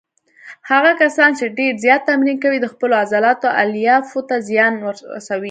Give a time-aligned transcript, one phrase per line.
[0.71, 5.39] هغه کسان چې ډېر زیات تمرین کوي د خپلو عضلاتو الیافو ته زیان ورسوي.